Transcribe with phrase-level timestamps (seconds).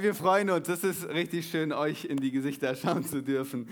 [0.00, 0.66] Hey, wir freuen uns.
[0.66, 3.68] Es ist richtig schön, euch in die Gesichter schauen zu dürfen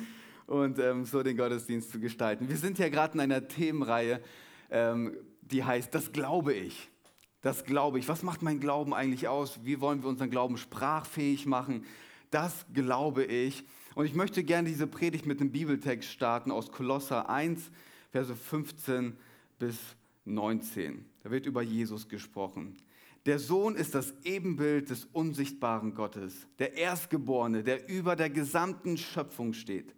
[0.47, 2.51] und ähm, so den Gottesdienst zu gestalten.
[2.51, 4.21] Wir sind ja gerade in einer Themenreihe,
[4.71, 6.91] ähm, die heißt, das glaube ich.
[7.41, 8.11] Das glaube ich.
[8.11, 9.61] Was macht mein Glauben eigentlich aus?
[9.63, 11.87] Wie wollen wir unseren Glauben sprachfähig machen?
[12.31, 13.65] Das glaube ich.
[13.95, 17.71] Und ich möchte gerne diese Predigt mit einem Bibeltext starten aus Kolosser 1,
[18.13, 19.17] Verse 15
[19.59, 19.79] bis
[20.27, 21.07] 19.
[21.23, 22.77] Da wird über Jesus gesprochen.
[23.29, 29.53] Der Sohn ist das Ebenbild des unsichtbaren Gottes, der Erstgeborene, der über der gesamten Schöpfung
[29.53, 29.95] steht.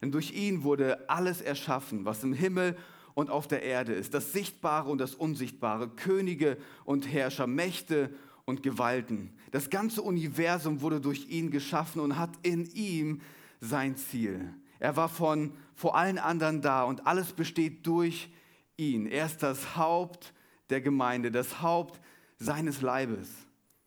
[0.00, 2.76] Denn durch ihn wurde alles erschaffen, was im Himmel
[3.14, 8.62] und auf der Erde ist, das Sichtbare und das Unsichtbare, Könige und Herrscher, Mächte und
[8.62, 9.32] Gewalten.
[9.50, 13.20] Das ganze Universum wurde durch ihn geschaffen und hat in ihm
[13.58, 14.54] sein Ziel.
[14.78, 18.30] Er war von vor allen anderen da und alles besteht durch
[18.76, 19.06] ihn.
[19.06, 20.32] Er ist das Haupt
[20.70, 22.00] der Gemeinde, das Haupt
[22.38, 23.30] seines Leibes.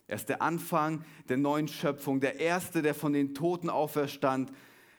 [0.08, 4.52] Er ist der Anfang der neuen Schöpfung, der Erste, der von den Toten auferstand.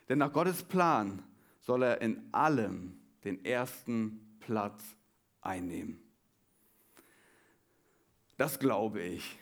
[0.07, 1.23] Denn nach Gottes Plan
[1.61, 4.95] soll er in allem den ersten Platz
[5.41, 5.99] einnehmen.
[8.37, 9.37] Das glaube ich.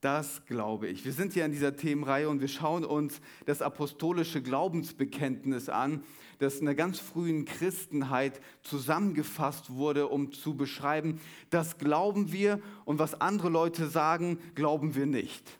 [0.00, 1.04] Das glaube ich.
[1.04, 6.04] Wir sind hier in dieser Themenreihe und wir schauen uns das apostolische Glaubensbekenntnis an,
[6.38, 11.20] das in der ganz frühen Christenheit zusammengefasst wurde, um zu beschreiben,
[11.50, 15.58] das glauben wir und was andere Leute sagen, glauben wir nicht.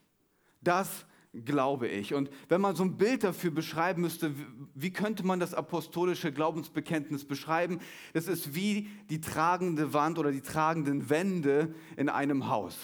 [0.61, 1.07] Das
[1.45, 2.15] glaube ich.
[2.15, 4.33] Und wenn man so ein Bild dafür beschreiben müsste,
[4.75, 7.81] wie könnte man das apostolische Glaubensbekenntnis beschreiben?
[8.15, 12.77] Das ist wie die tragende Wand oder die tragenden Wände in einem Haus.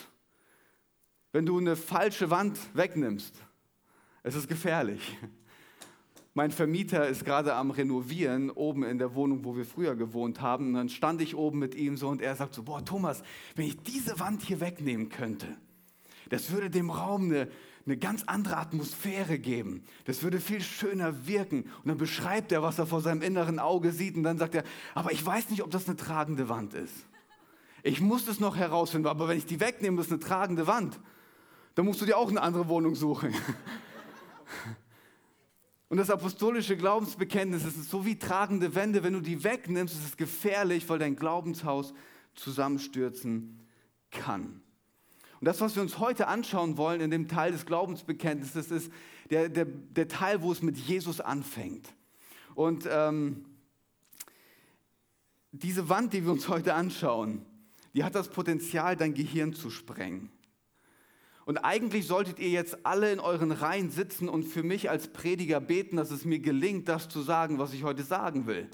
[1.32, 3.34] Wenn du eine falsche Wand wegnimmst,
[4.22, 5.16] es ist gefährlich.
[6.34, 10.68] Mein Vermieter ist gerade am Renovieren oben in der Wohnung, wo wir früher gewohnt haben.
[10.68, 13.22] Und dann stand ich oben mit ihm so und er sagt so, boah Thomas,
[13.54, 15.46] wenn ich diese Wand hier wegnehmen könnte,
[16.30, 17.48] das würde dem Raum eine,
[17.84, 19.84] eine ganz andere Atmosphäre geben.
[20.06, 21.64] Das würde viel schöner wirken.
[21.64, 24.16] Und dann beschreibt er, was er vor seinem inneren Auge sieht.
[24.16, 24.64] Und dann sagt er,
[24.94, 26.94] aber ich weiß nicht, ob das eine tragende Wand ist.
[27.82, 30.98] Ich muss das noch herausfinden, aber wenn ich die wegnehme, das ist eine tragende Wand.
[31.74, 33.34] Dann musst du dir auch eine andere Wohnung suchen.
[35.92, 39.02] Und das apostolische Glaubensbekenntnis ist so wie tragende Wände.
[39.02, 41.92] Wenn du die wegnimmst, ist es gefährlich, weil dein Glaubenshaus
[42.34, 43.60] zusammenstürzen
[44.10, 44.62] kann.
[45.38, 48.92] Und das, was wir uns heute anschauen wollen in dem Teil des Glaubensbekenntnisses, ist
[49.28, 51.92] der, der, der Teil, wo es mit Jesus anfängt.
[52.54, 53.44] Und ähm,
[55.50, 57.44] diese Wand, die wir uns heute anschauen,
[57.92, 60.30] die hat das Potenzial, dein Gehirn zu sprengen.
[61.44, 65.60] Und eigentlich solltet ihr jetzt alle in euren Reihen sitzen und für mich als Prediger
[65.60, 68.68] beten, dass es mir gelingt, das zu sagen, was ich heute sagen will.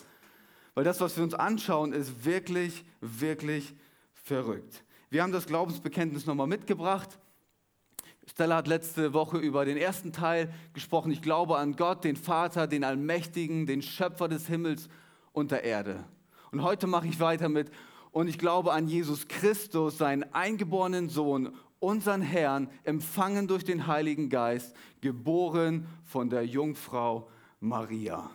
[0.75, 3.75] Weil das, was wir uns anschauen, ist wirklich, wirklich
[4.13, 4.85] verrückt.
[5.11, 7.19] Wir haben das Glaubensbekenntnis nochmal mitgebracht.
[8.27, 11.11] Stella hat letzte Woche über den ersten Teil gesprochen.
[11.11, 14.89] Ich glaube an Gott, den Vater, den Allmächtigen, den Schöpfer des Himmels
[15.33, 16.05] und der Erde.
[16.53, 17.71] Und heute mache ich weiter mit.
[18.11, 24.29] Und ich glaube an Jesus Christus, seinen eingeborenen Sohn unseren Herrn, empfangen durch den Heiligen
[24.29, 27.31] Geist, geboren von der Jungfrau
[27.61, 28.31] Maria.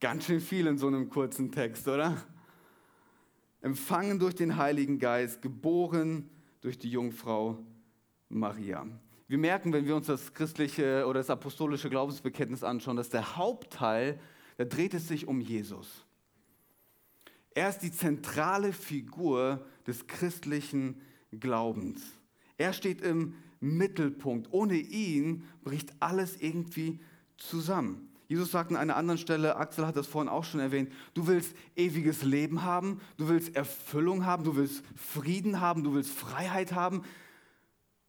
[0.00, 2.22] Ganz schön viel in so einem kurzen Text, oder?
[3.62, 6.28] Empfangen durch den Heiligen Geist, geboren
[6.60, 7.58] durch die Jungfrau
[8.28, 8.86] Maria.
[9.26, 14.20] Wir merken, wenn wir uns das christliche oder das apostolische Glaubensbekenntnis anschauen, dass der Hauptteil,
[14.58, 16.03] da dreht es sich um Jesus.
[17.54, 21.00] Er ist die zentrale Figur des christlichen
[21.32, 22.02] Glaubens.
[22.58, 24.48] Er steht im Mittelpunkt.
[24.52, 27.00] Ohne ihn bricht alles irgendwie
[27.36, 28.10] zusammen.
[28.26, 31.54] Jesus sagt an einer anderen Stelle, Axel hat das vorhin auch schon erwähnt, du willst
[31.76, 37.02] ewiges Leben haben, du willst Erfüllung haben, du willst Frieden haben, du willst Freiheit haben.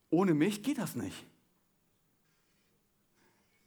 [0.09, 1.25] Ohne mich geht das nicht.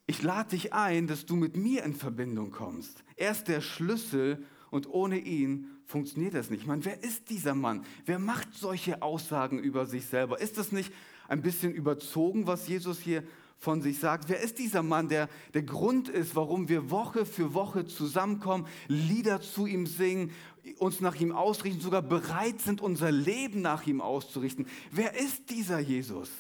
[0.07, 3.05] Ich lade dich ein, dass du mit mir in Verbindung kommst.
[3.17, 6.63] Er ist der Schlüssel und ohne ihn funktioniert das nicht.
[6.63, 7.85] Ich meine, wer ist dieser Mann?
[8.05, 10.41] Wer macht solche Aussagen über sich selber?
[10.41, 10.93] Ist das nicht
[11.29, 13.23] ein bisschen überzogen, was Jesus hier
[13.57, 14.29] von sich sagt?
[14.29, 19.41] Wer ist dieser Mann, der der Grund ist, warum wir Woche für Woche zusammenkommen, Lieder
[19.41, 20.31] zu ihm singen,
[20.79, 24.67] uns nach ihm ausrichten, sogar bereit sind, unser Leben nach ihm auszurichten?
[24.91, 26.31] Wer ist dieser Jesus?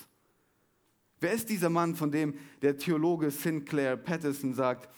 [1.20, 4.88] Wer ist dieser Mann, von dem der Theologe Sinclair Patterson sagt,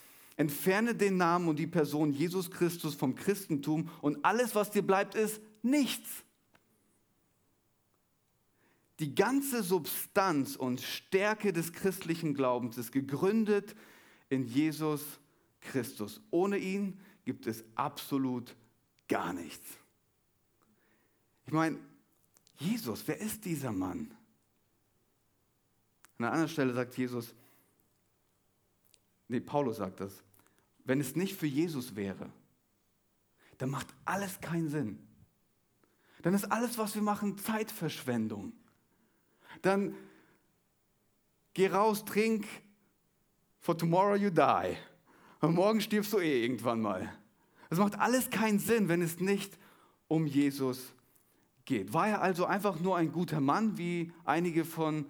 [0.41, 5.15] entferne den Namen und die Person Jesus Christus vom Christentum und alles, was dir bleibt,
[5.15, 6.09] ist nichts.
[9.01, 13.77] Die ganze Substanz und Stärke des christlichen Glaubens ist gegründet
[14.31, 15.03] in Jesus
[15.61, 16.23] Christus.
[16.31, 18.57] Ohne ihn gibt es absolut
[19.09, 19.67] gar nichts.
[21.45, 21.79] Ich meine,
[22.57, 24.11] Jesus, wer ist dieser Mann?
[26.17, 27.35] An einer anderen Stelle sagt Jesus,
[29.29, 30.25] nee, Paulus sagt das,
[30.91, 32.29] wenn es nicht für Jesus wäre,
[33.59, 34.99] dann macht alles keinen Sinn.
[36.23, 38.53] Dann ist alles, was wir machen, Zeitverschwendung.
[39.63, 39.95] Dann
[41.55, 42.45] geh raus, trink,
[43.61, 44.77] for tomorrow you die.
[45.41, 47.09] Und morgen stirbst du eh irgendwann mal.
[47.69, 49.57] Das macht alles keinen Sinn, wenn es nicht
[50.09, 50.93] um Jesus
[51.67, 51.93] geht.
[51.93, 55.07] War er also einfach nur ein guter Mann, wie einige von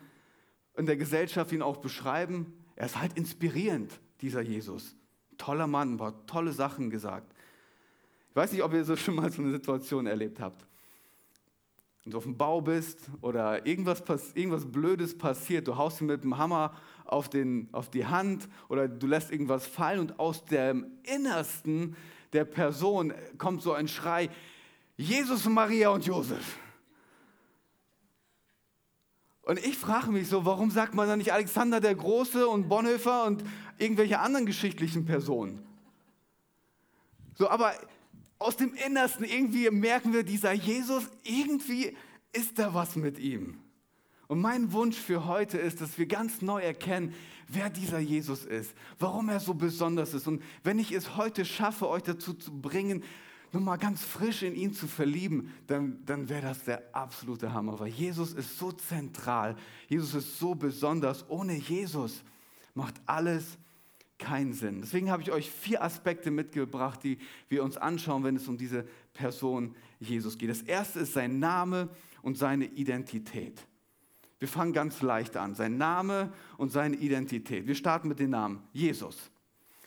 [0.77, 2.53] in der Gesellschaft ihn auch beschreiben.
[2.77, 4.94] Er ist halt inspirierend, dieser Jesus.
[5.40, 7.32] Toller Mann, war tolle Sachen gesagt.
[8.28, 10.66] Ich weiß nicht, ob ihr so schon mal so eine Situation erlebt habt.
[12.04, 14.02] Wenn du auf dem Bau bist oder irgendwas,
[14.34, 16.75] irgendwas Blödes passiert, du haust ihn mit dem Hammer
[17.06, 21.96] auf, den, auf die Hand oder du lässt irgendwas fallen und aus dem Innersten
[22.34, 24.28] der Person kommt so ein Schrei,
[24.98, 26.58] Jesus, Maria und Josef.
[29.43, 33.25] Und ich frage mich so, warum sagt man dann nicht Alexander der Große und Bonhoeffer
[33.25, 33.43] und
[33.81, 35.65] irgendwelche anderen geschichtlichen Personen?
[37.35, 37.75] So, aber
[38.38, 41.97] aus dem Innersten irgendwie merken wir, dieser Jesus, irgendwie
[42.32, 43.59] ist da was mit ihm.
[44.29, 47.15] Und mein Wunsch für heute ist, dass wir ganz neu erkennen,
[47.49, 50.29] wer dieser Jesus ist, warum er so besonders ist.
[50.29, 53.03] Und wenn ich es heute schaffe, euch dazu zu bringen,
[53.53, 57.81] nochmal ganz frisch in ihn zu verlieben, dann, dann wäre das der absolute Hammer.
[57.81, 59.56] Weil Jesus ist so zentral,
[59.88, 61.29] Jesus ist so besonders.
[61.29, 62.23] Ohne Jesus
[62.75, 63.59] macht alles
[64.20, 64.81] keinen Sinn.
[64.81, 67.19] Deswegen habe ich euch vier Aspekte mitgebracht, die
[67.49, 70.50] wir uns anschauen, wenn es um diese Person Jesus geht.
[70.50, 71.88] Das erste ist sein Name
[72.22, 73.67] und seine Identität.
[74.38, 75.55] Wir fangen ganz leicht an.
[75.55, 77.67] Sein Name und seine Identität.
[77.67, 79.31] Wir starten mit dem Namen Jesus.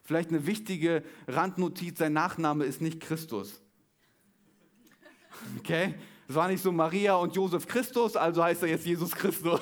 [0.03, 3.61] Vielleicht eine wichtige Randnotiz, sein Nachname ist nicht Christus.
[5.59, 5.95] Okay?
[6.27, 9.61] Es war nicht so Maria und Josef Christus, also heißt er jetzt Jesus Christus.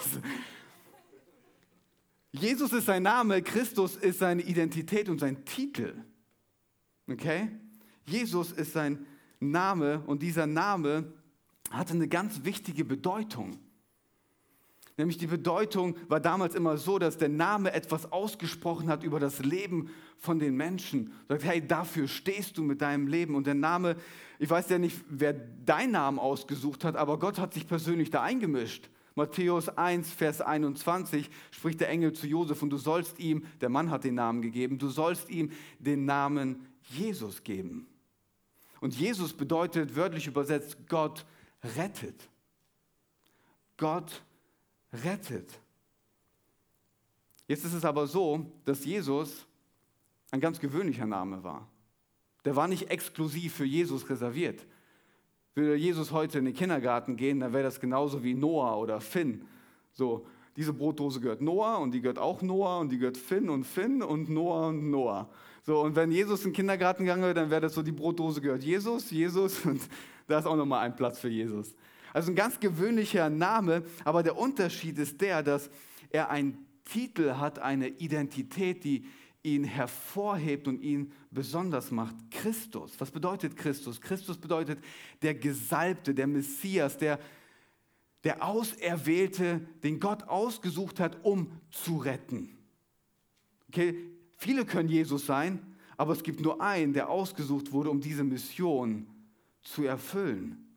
[2.31, 5.93] Jesus ist sein Name, Christus ist seine Identität und sein Titel.
[7.09, 7.49] Okay?
[8.05, 9.05] Jesus ist sein
[9.39, 11.13] Name und dieser Name
[11.71, 13.57] hatte eine ganz wichtige Bedeutung.
[14.97, 19.39] Nämlich die Bedeutung war damals immer so, dass der Name etwas ausgesprochen hat über das
[19.39, 21.13] Leben von den Menschen.
[21.27, 23.35] Sagt, hey, dafür stehst du mit deinem Leben.
[23.35, 23.95] Und der Name,
[24.37, 28.21] ich weiß ja nicht, wer deinen Namen ausgesucht hat, aber Gott hat sich persönlich da
[28.21, 28.89] eingemischt.
[29.15, 33.89] Matthäus 1, Vers 21 spricht der Engel zu Josef und du sollst ihm, der Mann
[33.89, 37.87] hat den Namen gegeben, du sollst ihm den Namen Jesus geben.
[38.79, 41.25] Und Jesus bedeutet wörtlich übersetzt, Gott
[41.75, 42.29] rettet.
[43.77, 44.23] Gott
[44.91, 45.59] rettet.
[47.47, 49.45] Jetzt ist es aber so, dass Jesus
[50.31, 51.67] ein ganz gewöhnlicher Name war.
[52.45, 54.65] Der war nicht exklusiv für Jesus reserviert.
[55.53, 59.45] Würde Jesus heute in den Kindergarten gehen, dann wäre das genauso wie Noah oder Finn.
[59.91, 60.25] So,
[60.55, 64.01] diese Brotdose gehört Noah und die gehört auch Noah und die gehört Finn und Finn
[64.01, 65.29] und Noah und Noah.
[65.63, 68.41] So, und wenn Jesus in den Kindergarten gegangen wäre, dann wäre das so, die Brotdose
[68.41, 69.81] gehört Jesus, Jesus und
[70.27, 71.75] da ist auch nochmal ein Platz für Jesus.
[72.13, 75.69] Also ein ganz gewöhnlicher Name, aber der Unterschied ist der, dass
[76.09, 79.05] er einen Titel hat, eine Identität, die
[79.43, 82.15] ihn hervorhebt und ihn besonders macht.
[82.29, 82.93] Christus.
[82.99, 83.99] Was bedeutet Christus?
[83.99, 84.79] Christus bedeutet
[85.21, 87.19] der Gesalbte, der Messias, der,
[88.23, 92.57] der Auserwählte, den Gott ausgesucht hat, um zu retten.
[93.69, 93.95] Okay?
[94.37, 95.59] Viele können Jesus sein,
[95.97, 99.07] aber es gibt nur einen, der ausgesucht wurde, um diese Mission
[99.61, 100.67] zu erfüllen.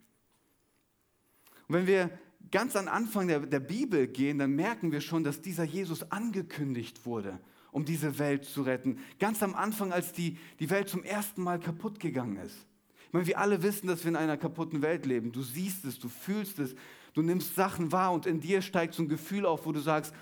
[1.69, 2.11] Und wenn wir
[2.51, 7.07] ganz am Anfang der, der Bibel gehen, dann merken wir schon, dass dieser Jesus angekündigt
[7.07, 7.41] wurde,
[7.75, 9.01] um diese Welt zu retten.
[9.19, 12.55] Ganz am Anfang, als die, die Welt zum ersten Mal kaputt gegangen ist.
[13.09, 15.33] Ich meine, wir alle wissen, dass wir in einer kaputten Welt leben.
[15.33, 16.77] Du siehst es, du fühlst es,
[17.15, 20.15] du nimmst Sachen wahr und in dir steigt so ein Gefühl auf, wo du sagst,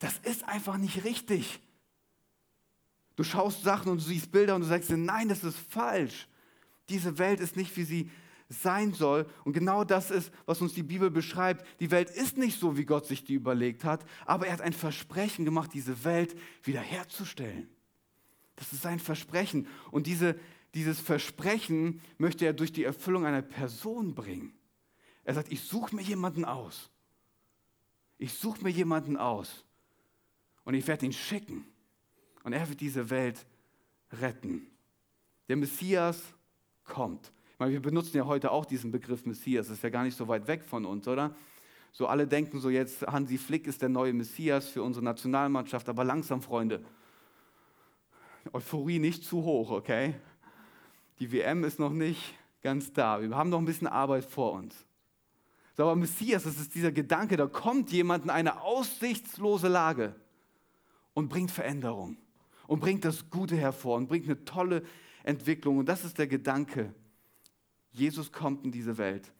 [0.00, 1.60] das ist einfach nicht richtig.
[3.16, 6.28] Du schaust Sachen und du siehst Bilder und du sagst, nein, das ist falsch.
[6.90, 8.10] Diese Welt ist nicht, wie sie
[8.48, 9.26] sein soll.
[9.44, 11.66] Und genau das ist, was uns die Bibel beschreibt.
[11.80, 14.72] Die Welt ist nicht so, wie Gott sich die überlegt hat, aber er hat ein
[14.72, 17.68] Versprechen gemacht, diese Welt wiederherzustellen.
[18.56, 19.68] Das ist sein Versprechen.
[19.90, 20.38] Und diese,
[20.74, 24.52] dieses Versprechen möchte er durch die Erfüllung einer Person bringen.
[25.24, 26.90] Er sagt, ich suche mir jemanden aus.
[28.16, 29.64] Ich suche mir jemanden aus.
[30.64, 31.66] Und ich werde ihn schicken.
[32.42, 33.46] Und er wird diese Welt
[34.10, 34.66] retten.
[35.48, 36.20] Der Messias
[36.84, 37.30] kommt.
[37.58, 39.66] Ich meine, wir benutzen ja heute auch diesen Begriff Messias.
[39.66, 41.34] Das ist ja gar nicht so weit weg von uns, oder?
[41.90, 45.88] So alle denken so jetzt, Hansi Flick ist der neue Messias für unsere Nationalmannschaft.
[45.88, 46.84] Aber langsam, Freunde.
[48.52, 50.14] Euphorie nicht zu hoch, okay?
[51.18, 53.20] Die WM ist noch nicht ganz da.
[53.20, 54.86] Wir haben noch ein bisschen Arbeit vor uns.
[55.76, 60.14] So, aber Messias, das ist dieser Gedanke, da kommt jemand in eine aussichtslose Lage
[61.12, 62.18] und bringt Veränderung
[62.68, 64.84] und bringt das Gute hervor und bringt eine tolle
[65.24, 65.78] Entwicklung.
[65.78, 66.94] Und das ist der Gedanke.
[67.98, 69.32] Jesus kommt in diese Welt,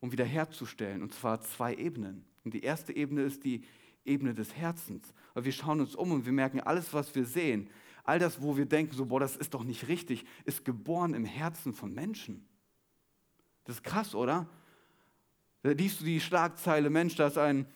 [0.00, 2.24] um wiederherzustellen, und zwar zwei Ebenen.
[2.44, 3.64] Und die erste Ebene ist die
[4.04, 5.12] Ebene des Herzens.
[5.32, 7.70] Weil wir schauen uns um und wir merken, alles, was wir sehen,
[8.04, 11.24] all das, wo wir denken, so, boah, das ist doch nicht richtig, ist geboren im
[11.24, 12.46] Herzen von Menschen.
[13.64, 14.46] Das ist krass, oder?
[15.62, 17.66] Da liest du die Schlagzeile, Mensch, da ist ein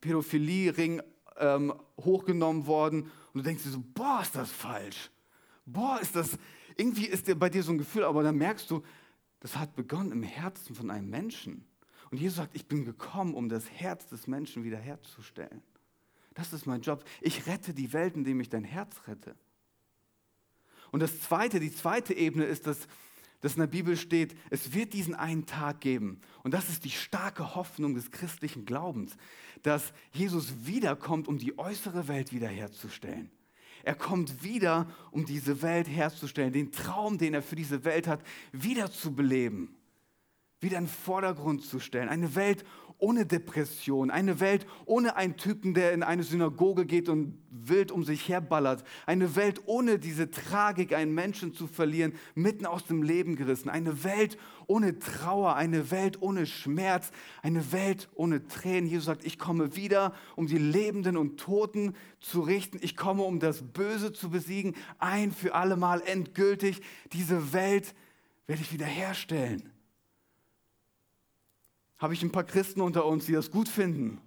[0.00, 1.02] Pädophilie-Ring
[1.36, 5.10] ähm, hochgenommen worden und du denkst dir so, boah, ist das falsch.
[5.66, 6.38] Boah, ist das,
[6.78, 8.82] irgendwie ist bei dir so ein Gefühl, aber dann merkst du,
[9.40, 11.66] das hat begonnen im Herzen von einem Menschen.
[12.10, 15.62] Und Jesus sagt, ich bin gekommen, um das Herz des Menschen wiederherzustellen.
[16.34, 17.04] Das ist mein Job.
[17.20, 19.34] Ich rette die Welt, indem ich dein Herz rette.
[20.92, 22.86] Und das zweite, die zweite Ebene ist, dass,
[23.40, 26.20] dass in der Bibel steht, es wird diesen einen Tag geben.
[26.44, 29.16] Und das ist die starke Hoffnung des christlichen Glaubens,
[29.62, 33.30] dass Jesus wiederkommt, um die äußere Welt wiederherzustellen.
[33.88, 38.20] Er kommt wieder, um diese Welt herzustellen, den Traum, den er für diese Welt hat,
[38.52, 39.74] wieder zu beleben,
[40.60, 42.10] wieder in den Vordergrund zu stellen.
[42.10, 42.66] Eine Welt
[42.98, 48.04] ohne Depression, eine Welt ohne einen Typen, der in eine Synagoge geht und wild um
[48.04, 53.36] sich herballert, eine Welt ohne diese Tragik, einen Menschen zu verlieren, mitten aus dem Leben
[53.36, 54.36] gerissen, eine Welt
[54.66, 57.10] ohne Trauer, eine Welt ohne Schmerz,
[57.42, 58.88] eine Welt ohne Tränen.
[58.88, 62.78] Jesus sagt, ich komme wieder, um die Lebenden und Toten zu richten.
[62.82, 66.82] Ich komme, um das Böse zu besiegen, ein für alle Mal endgültig.
[67.12, 67.94] Diese Welt
[68.46, 69.77] werde ich wiederherstellen.
[71.98, 74.20] Habe ich ein paar Christen unter uns, die das gut finden?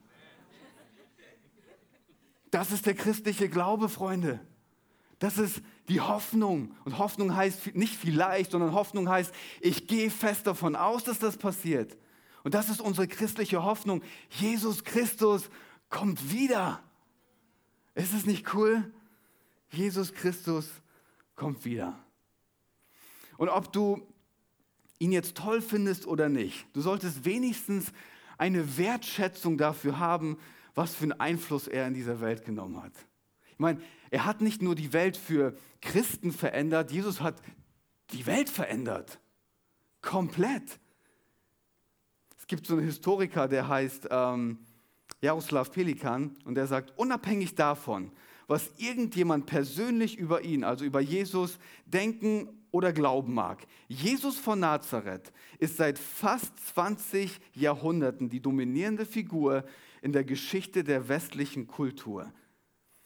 [2.52, 4.42] Das ist der christliche Glaube, Freunde.
[5.20, 6.76] Das ist die Hoffnung.
[6.84, 11.38] Und Hoffnung heißt nicht vielleicht, sondern Hoffnung heißt, ich gehe fest davon aus, dass das
[11.38, 11.98] passiert.
[12.44, 14.02] Und das ist unsere christliche Hoffnung.
[14.30, 15.50] Jesus Christus
[15.90, 16.84] kommt wieder.
[17.94, 18.92] Ist es nicht cool?
[19.70, 20.70] Jesus Christus
[21.36, 21.98] kommt wieder.
[23.38, 24.02] Und ob du
[25.02, 27.92] ihn jetzt toll findest oder nicht, du solltest wenigstens
[28.38, 30.38] eine Wertschätzung dafür haben,
[30.76, 32.94] was für einen Einfluss er in dieser Welt genommen hat.
[33.52, 33.82] Ich meine,
[34.12, 37.42] er hat nicht nur die Welt für Christen verändert, Jesus hat
[38.12, 39.20] die Welt verändert.
[40.02, 40.80] Komplett.
[42.38, 44.60] Es gibt so einen Historiker, der heißt ähm,
[45.22, 48.12] Jaroslav Pelikan und der sagt, unabhängig davon,
[48.48, 53.68] was irgendjemand persönlich über ihn, also über Jesus, denken oder glauben mag.
[53.88, 59.66] Jesus von Nazareth ist seit fast 20 Jahrhunderten die dominierende Figur
[60.02, 62.32] in der Geschichte der westlichen Kultur.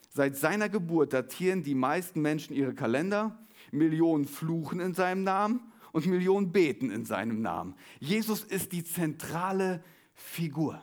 [0.10, 3.38] Seit seiner Geburt datieren die meisten Menschen ihre Kalender,
[3.72, 5.60] Millionen fluchen in seinem Namen
[5.92, 7.76] und Millionen beten in seinem Namen.
[8.00, 10.82] Jesus ist die zentrale Figur.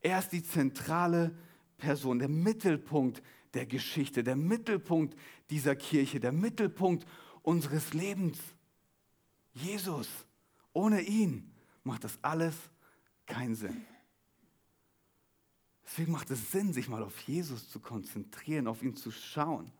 [0.00, 1.36] Er ist die zentrale
[1.76, 3.22] Person, der Mittelpunkt
[3.54, 5.16] der Geschichte, der Mittelpunkt
[5.50, 7.06] dieser Kirche, der Mittelpunkt
[7.44, 8.38] unseres Lebens.
[9.52, 10.08] Jesus.
[10.72, 11.52] Ohne ihn
[11.84, 12.56] macht das alles
[13.26, 13.84] keinen Sinn.
[15.84, 19.70] Deswegen macht es Sinn, sich mal auf Jesus zu konzentrieren, auf ihn zu schauen.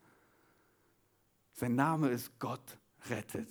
[1.54, 2.78] Sein Name ist Gott
[3.08, 3.48] rettet.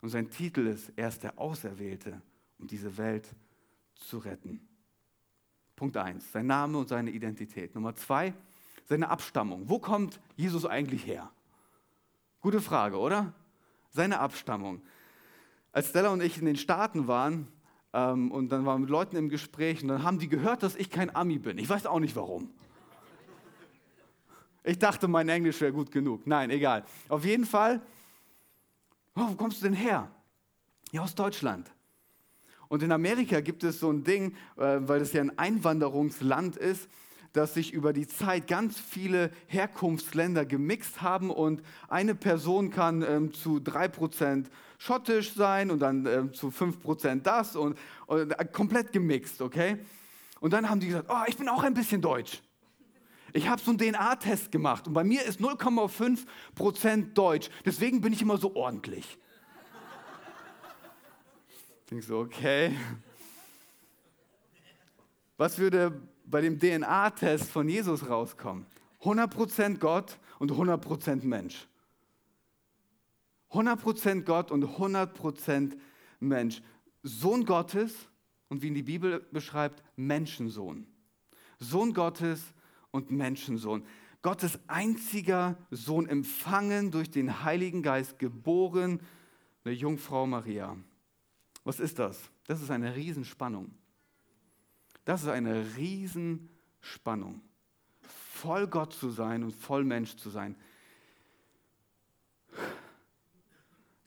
[0.00, 2.22] Und sein Titel ist, er ist der Auserwählte,
[2.58, 3.28] um diese Welt
[3.94, 4.66] zu retten.
[5.74, 7.74] Punkt 1, sein Name und seine Identität.
[7.74, 8.32] Nummer 2,
[8.86, 9.68] seine Abstammung.
[9.68, 11.30] Wo kommt Jesus eigentlich her?
[12.40, 13.32] Gute Frage, oder?
[13.90, 14.80] Seine Abstammung.
[15.72, 17.48] Als Stella und ich in den Staaten waren
[17.92, 20.76] ähm, und dann waren wir mit Leuten im Gespräch und dann haben die gehört, dass
[20.76, 21.58] ich kein Ami bin.
[21.58, 22.50] Ich weiß auch nicht warum.
[24.62, 26.26] Ich dachte, mein Englisch wäre gut genug.
[26.26, 26.84] Nein, egal.
[27.08, 27.80] Auf jeden Fall,
[29.16, 30.10] oh, wo kommst du denn her?
[30.92, 31.70] Ja, aus Deutschland.
[32.68, 36.88] Und in Amerika gibt es so ein Ding, äh, weil es ja ein Einwanderungsland ist,
[37.32, 43.32] dass sich über die Zeit ganz viele Herkunftsländer gemixt haben und eine Person kann ähm,
[43.32, 44.46] zu 3%
[44.78, 49.78] schottisch sein und dann ähm, zu 5% das und, und äh, komplett gemixt, okay?
[50.40, 52.42] Und dann haben die gesagt, oh, ich bin auch ein bisschen deutsch.
[53.32, 57.50] Ich habe so einen DNA-Test gemacht und bei mir ist 0,5% deutsch.
[57.64, 59.18] Deswegen bin ich immer so ordentlich.
[61.80, 62.74] Ich denke so, okay.
[65.36, 68.66] Was würde bei dem DNA-Test von Jesus rauskommen?
[69.02, 71.66] 100% Gott und 100% Mensch.
[73.50, 75.78] 100% Gott und 100%
[76.20, 76.62] Mensch.
[77.02, 77.94] Sohn Gottes
[78.48, 80.86] und wie ihn die Bibel beschreibt, Menschensohn.
[81.58, 82.42] Sohn Gottes
[82.90, 83.84] und Menschensohn.
[84.22, 89.00] Gottes einziger Sohn, empfangen durch den Heiligen Geist, geboren,
[89.64, 90.76] eine Jungfrau Maria.
[91.64, 92.30] Was ist das?
[92.46, 93.70] Das ist eine Riesenspannung.
[95.08, 97.40] Das ist eine Riesenspannung.
[98.02, 100.54] Voll Gott zu sein und voll Mensch zu sein.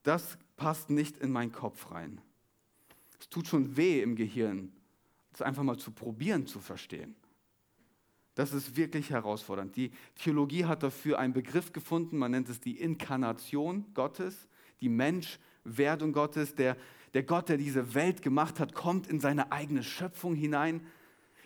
[0.03, 2.21] Das passt nicht in meinen Kopf rein.
[3.19, 4.71] Es tut schon weh im Gehirn,
[5.31, 7.15] das einfach mal zu probieren zu verstehen.
[8.35, 9.75] Das ist wirklich herausfordernd.
[9.75, 14.47] Die Theologie hat dafür einen Begriff gefunden, man nennt es die Inkarnation Gottes,
[14.81, 16.53] die Menschwerdung Gottes.
[16.53, 16.77] Der,
[17.13, 20.85] der Gott, der diese Welt gemacht hat, kommt in seine eigene Schöpfung hinein.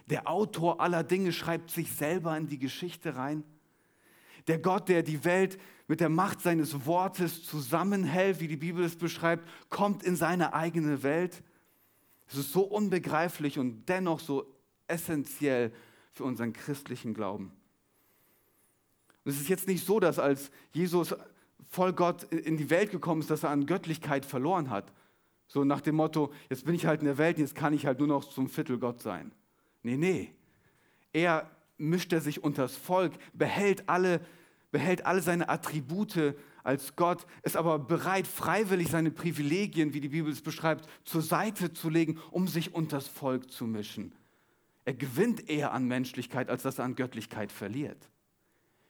[0.10, 3.44] Der Autor aller Dinge schreibt sich selber in die Geschichte rein.
[4.48, 5.58] Der Gott, der die Welt
[5.88, 11.02] mit der Macht seines Wortes zusammenhält, wie die Bibel es beschreibt, kommt in seine eigene
[11.02, 11.44] Welt.
[12.28, 14.46] Es ist so unbegreiflich und dennoch so
[14.88, 15.72] essentiell
[16.12, 17.52] für unseren christlichen Glauben.
[19.24, 21.16] Und es ist jetzt nicht so, dass als Jesus
[21.68, 24.92] voll Gott in die Welt gekommen ist, dass er an Göttlichkeit verloren hat.
[25.48, 28.00] So nach dem Motto, jetzt bin ich halt in der Welt, jetzt kann ich halt
[28.00, 29.32] nur noch zum Viertel Gott sein.
[29.84, 30.34] Nee, nee.
[31.14, 34.22] Er mischt er sich unters Volk, behält alle,
[34.72, 40.32] behält alle seine Attribute als Gott, ist aber bereit, freiwillig seine Privilegien, wie die Bibel
[40.32, 44.14] es beschreibt, zur Seite zu legen, um sich unters Volk zu mischen.
[44.84, 48.10] Er gewinnt eher an Menschlichkeit, als dass er an Göttlichkeit verliert.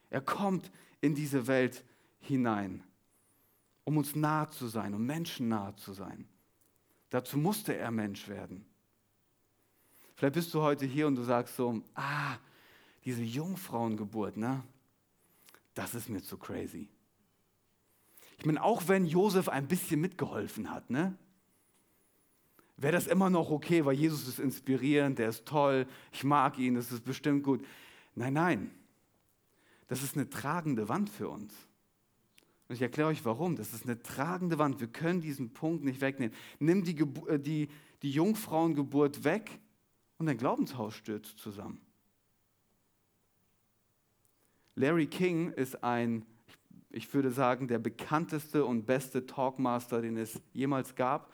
[0.10, 0.72] Er kommt
[1.02, 1.84] in diese Welt
[2.20, 2.84] hinein,
[3.84, 6.28] um uns nahe zu sein, um Menschen nahe zu sein.
[7.16, 8.66] Dazu musste er Mensch werden.
[10.16, 12.36] Vielleicht bist du heute hier und du sagst so, ah,
[13.06, 14.62] diese Jungfrauengeburt, ne?
[15.76, 16.90] Das ist mir zu crazy.
[18.38, 21.18] Ich meine, auch wenn Josef ein bisschen mitgeholfen hat, ne?
[22.76, 26.76] wäre das immer noch okay, weil Jesus ist inspirierend, der ist toll, ich mag ihn,
[26.76, 27.66] das ist bestimmt gut.
[28.16, 28.72] Nein, nein,
[29.88, 31.54] das ist eine tragende Wand für uns.
[32.68, 33.56] Und ich erkläre euch warum.
[33.56, 34.80] Das ist eine tragende Wand.
[34.80, 36.36] Wir können diesen Punkt nicht wegnehmen.
[36.60, 36.98] Nimm die,
[37.28, 37.70] äh, die,
[38.02, 39.60] die Jungfrauengeburt weg
[40.18, 41.82] und dein Glaubenshaus stürzt zusammen.
[44.76, 46.26] Larry King ist ein,
[46.90, 51.32] ich würde sagen, der bekannteste und beste Talkmaster, den es jemals gab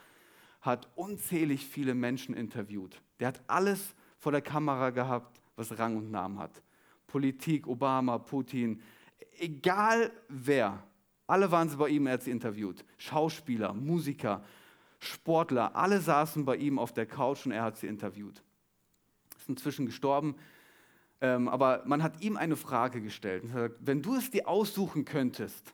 [0.62, 3.02] hat unzählig viele Menschen interviewt.
[3.20, 6.62] Der hat alles vor der Kamera gehabt, was Rang und Namen hat.
[7.08, 8.82] Politik, Obama, Putin,
[9.40, 10.84] egal wer.
[11.28, 12.84] Alle waren sie bei ihm, er hat sie interviewt.
[12.98, 14.44] Schauspieler, Musiker,
[15.00, 18.44] Sportler, alle saßen bei ihm auf der Couch und er hat sie interviewt.
[19.38, 20.36] Ist inzwischen gestorben,
[21.22, 23.44] ähm, aber man hat ihm eine Frage gestellt.
[23.80, 25.74] Wenn du es dir aussuchen könntest,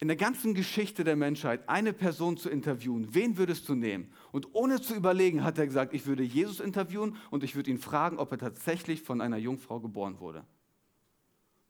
[0.00, 4.10] in der ganzen Geschichte der Menschheit eine Person zu interviewen, wen würdest du nehmen?
[4.32, 7.78] Und ohne zu überlegen hat er gesagt, ich würde Jesus interviewen und ich würde ihn
[7.78, 10.46] fragen, ob er tatsächlich von einer Jungfrau geboren wurde.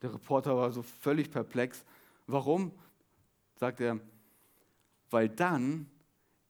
[0.03, 1.85] Der Reporter war so völlig perplex.
[2.27, 2.73] Warum?
[3.57, 4.01] Sagt er,
[5.11, 5.91] weil dann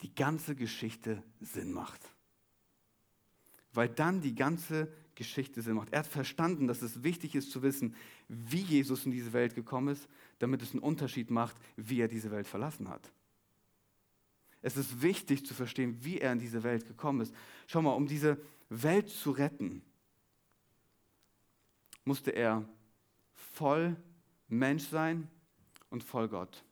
[0.02, 2.00] die ganze Geschichte Sinn macht.
[3.72, 5.92] Weil dann die ganze Geschichte Sinn macht.
[5.92, 7.94] Er hat verstanden, dass es wichtig ist zu wissen,
[8.28, 10.08] wie Jesus in diese Welt gekommen ist,
[10.38, 13.10] damit es einen Unterschied macht, wie er diese Welt verlassen hat.
[14.62, 17.34] Es ist wichtig zu verstehen, wie er in diese Welt gekommen ist.
[17.66, 19.82] Schau mal, um diese Welt zu retten,
[22.04, 22.68] musste er
[23.60, 23.94] voll
[24.48, 25.28] Mensch sein
[25.90, 26.64] und voll Gott.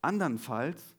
[0.00, 0.96] Andernfalls,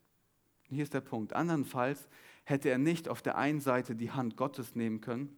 [0.69, 2.08] hier ist der Punkt, andernfalls
[2.43, 5.36] hätte er nicht auf der einen Seite die Hand Gottes nehmen können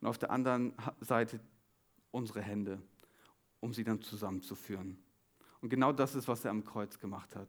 [0.00, 1.38] und auf der anderen Seite
[2.12, 2.80] unsere Hände,
[3.60, 4.96] um sie dann zusammenzuführen.
[5.60, 7.48] Und genau das ist, was er am Kreuz gemacht hat.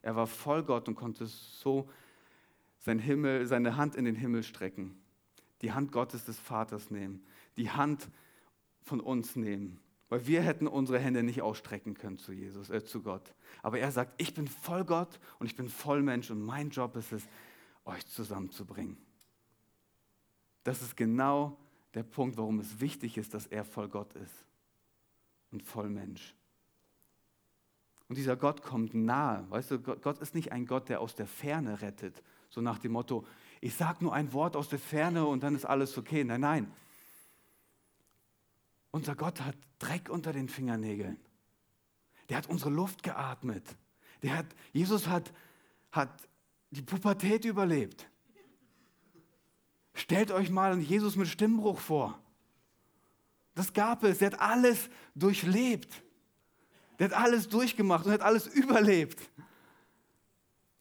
[0.00, 1.90] Er war voll Gott und konnte so
[2.78, 4.98] sein Himmel, seine Hand in den Himmel strecken,
[5.60, 7.22] die Hand Gottes des Vaters nehmen,
[7.58, 8.08] die Hand
[8.80, 9.78] von uns nehmen.
[10.08, 13.34] Weil wir hätten unsere Hände nicht ausstrecken können zu Jesus, äh, zu Gott.
[13.62, 16.96] Aber er sagt, ich bin voll Gott und ich bin voll Mensch und mein Job
[16.96, 17.26] ist es,
[17.84, 18.96] euch zusammenzubringen.
[20.64, 21.56] Das ist genau
[21.94, 24.44] der Punkt, warum es wichtig ist, dass er voll Gott ist
[25.50, 26.34] und voll Mensch.
[28.08, 29.44] Und dieser Gott kommt nahe.
[29.50, 32.22] Weißt du, Gott ist nicht ein Gott, der aus der Ferne rettet.
[32.48, 33.26] So nach dem Motto,
[33.60, 36.22] ich sage nur ein Wort aus der Ferne und dann ist alles okay.
[36.22, 36.72] Nein, nein.
[38.96, 41.18] Unser Gott hat Dreck unter den Fingernägeln.
[42.30, 43.62] Der hat unsere Luft geatmet.
[44.22, 45.34] Der hat, Jesus hat,
[45.92, 46.08] hat
[46.70, 48.08] die Pubertät überlebt.
[49.92, 52.18] Stellt euch mal Jesus mit Stimmbruch vor.
[53.54, 54.22] Das gab es.
[54.22, 56.02] Er hat alles durchlebt.
[56.98, 59.20] Der hat alles durchgemacht und hat alles überlebt.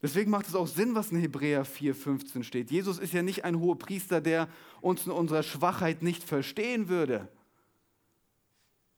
[0.02, 2.72] Deswegen macht es auch Sinn, was in Hebräer 4,15 steht.
[2.72, 4.48] Jesus ist ja nicht ein hoher Priester, der
[4.80, 7.28] uns in unserer Schwachheit nicht verstehen würde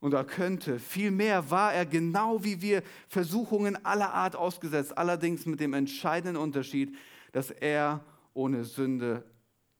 [0.00, 0.78] und er könnte.
[0.78, 6.96] Vielmehr war er genau wie wir Versuchungen aller Art ausgesetzt, allerdings mit dem entscheidenden Unterschied,
[7.32, 9.24] dass er ohne Sünde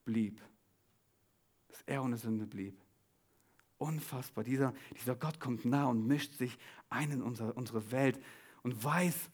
[0.05, 0.41] blieb.
[1.69, 2.81] Dass er ohne Sünde blieb.
[3.79, 4.43] Unfassbar.
[4.43, 6.59] Dieser, dieser Gott kommt nah und mischt sich
[6.91, 8.21] ein in unsere, unsere Welt
[8.63, 9.31] und weiß,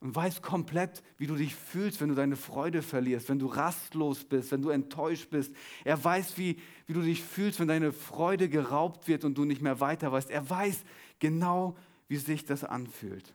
[0.00, 4.24] und weiß komplett, wie du dich fühlst, wenn du deine Freude verlierst, wenn du rastlos
[4.24, 5.54] bist, wenn du enttäuscht bist.
[5.84, 9.62] Er weiß, wie, wie du dich fühlst, wenn deine Freude geraubt wird und du nicht
[9.62, 10.30] mehr weiter weißt.
[10.30, 10.84] Er weiß
[11.18, 11.76] genau,
[12.08, 13.34] wie sich das anfühlt.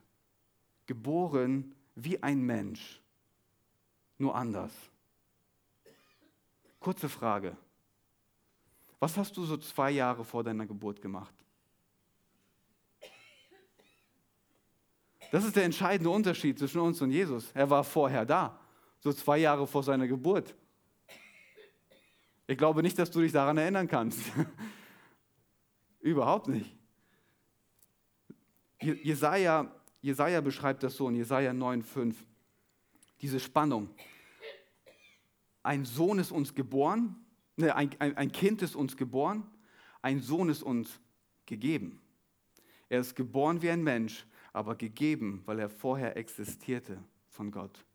[0.86, 3.02] Geboren wie ein Mensch,
[4.18, 4.72] nur anders.
[6.80, 7.56] Kurze Frage.
[9.00, 11.34] Was hast du so zwei Jahre vor deiner Geburt gemacht?
[15.32, 17.52] Das ist der entscheidende Unterschied zwischen uns und Jesus.
[17.54, 18.60] Er war vorher da,
[19.00, 20.54] so zwei Jahre vor seiner Geburt.
[22.48, 24.20] Ich glaube nicht, dass du dich daran erinnern kannst.
[26.02, 26.76] Überhaupt nicht.
[28.82, 32.14] Jesaja, Jesaja beschreibt das so in Jesaja 9,5.
[33.22, 33.90] Diese Spannung.
[35.64, 37.16] Ein Sohn ist uns geboren,
[37.56, 39.50] ne, ein, ein, ein Kind ist uns geboren,
[40.02, 41.00] ein Sohn ist uns
[41.46, 42.02] gegeben.
[42.90, 47.86] Er ist geboren wie ein Mensch, aber gegeben, weil er vorher existierte von Gott.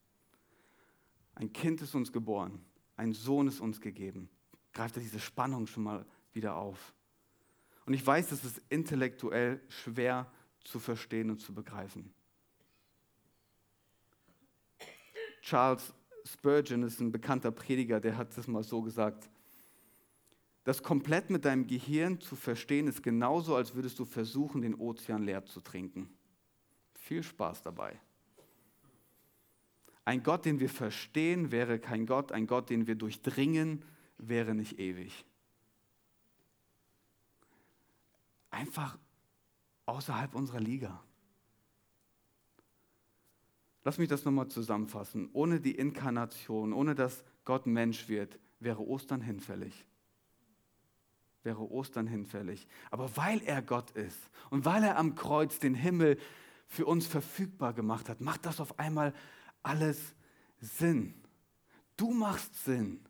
[1.35, 2.65] Ein Kind ist uns geboren,
[2.97, 4.29] ein Sohn ist uns gegeben.
[4.73, 6.95] Greift er diese Spannung schon mal wieder auf.
[7.85, 12.13] Und ich weiß, es ist intellektuell schwer zu verstehen und zu begreifen.
[15.43, 19.31] Charles Spurgeon ist ein bekannter Prediger, der hat es mal so gesagt.
[20.65, 25.23] Das komplett mit deinem Gehirn zu verstehen ist genauso, als würdest du versuchen, den Ozean
[25.23, 26.16] leer zu trinken.
[27.07, 28.01] Viel Spaß dabei.
[30.05, 32.33] Ein Gott, den wir verstehen, wäre kein Gott.
[32.33, 33.85] Ein Gott, den wir durchdringen,
[34.19, 35.25] wäre nicht ewig.
[38.51, 38.99] Einfach
[39.85, 41.01] außerhalb unserer Liga.
[43.85, 45.31] Lass mich das nochmal zusammenfassen.
[45.33, 49.87] Ohne die Inkarnation, ohne dass Gott Mensch wird, wäre Ostern hinfällig.
[51.45, 52.67] Wäre Ostern hinfällig.
[52.91, 54.19] Aber weil er Gott ist
[54.51, 56.19] und weil er am Kreuz den Himmel
[56.67, 59.15] für uns verfügbar gemacht hat, macht das auf einmal
[59.63, 60.15] alles
[60.61, 61.15] Sinn.
[61.97, 63.01] Du machst Sinn.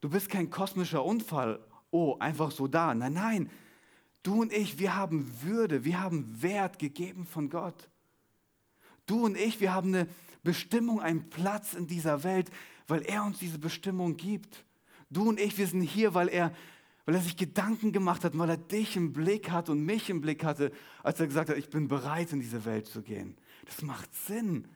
[0.00, 2.94] Du bist kein kosmischer Unfall, oh, einfach so da.
[2.94, 3.50] Nein, nein.
[4.22, 7.88] Du und ich, wir haben Würde, wir haben Wert gegeben von Gott.
[9.06, 10.08] Du und ich, wir haben eine
[10.42, 12.50] Bestimmung, einen Platz in dieser Welt,
[12.86, 14.64] weil er uns diese Bestimmung gibt.
[15.10, 16.54] Du und ich, wir sind hier, weil er
[17.04, 20.20] weil er sich Gedanken gemacht hat, weil er dich im Blick hat und mich im
[20.20, 23.36] Blick hatte, als er gesagt hat, ich bin bereit, in diese Welt zu gehen.
[23.66, 24.68] Das macht Sinn,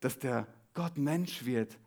[0.00, 1.78] dass der Gott Mensch wird,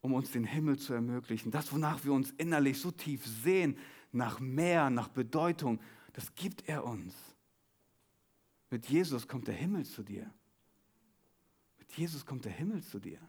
[0.00, 1.50] um uns den Himmel zu ermöglichen.
[1.50, 3.76] Das, wonach wir uns innerlich so tief sehen,
[4.10, 5.80] nach mehr, nach Bedeutung,
[6.12, 7.14] das gibt er uns.
[8.70, 10.30] Mit Jesus kommt der Himmel zu dir.
[11.78, 13.20] Mit Jesus kommt der Himmel zu dir.